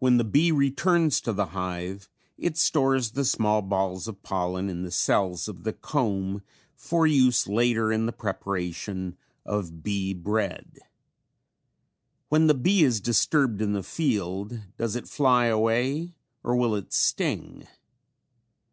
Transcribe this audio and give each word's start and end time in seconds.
When 0.00 0.16
the 0.16 0.24
bee 0.24 0.50
returns 0.50 1.20
to 1.20 1.32
the 1.32 1.46
hive, 1.46 2.08
it 2.36 2.56
stores 2.56 3.12
the 3.12 3.24
small 3.24 3.62
balls 3.62 4.08
of 4.08 4.20
pollen 4.24 4.68
in 4.68 4.82
the 4.82 4.90
cells 4.90 5.46
of 5.46 5.62
the 5.62 5.72
comb 5.72 6.42
for 6.74 7.06
use 7.06 7.46
later 7.46 7.92
in 7.92 8.06
the 8.06 8.12
preparation 8.12 9.16
of 9.44 9.84
bee 9.84 10.12
bread. 10.14 10.80
When 12.28 12.48
the 12.48 12.54
bee 12.54 12.82
is 12.82 13.00
disturbed 13.00 13.62
in 13.62 13.72
the 13.72 13.84
field 13.84 14.62
does 14.76 14.96
it 14.96 15.06
fly 15.06 15.46
away 15.46 16.16
or 16.42 16.56
will 16.56 16.74
it 16.74 16.92
sting? 16.92 17.68